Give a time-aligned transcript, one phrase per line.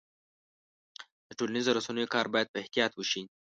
[1.27, 3.21] د ټولنیزو رسنیو کار باید په احتیاط وشي.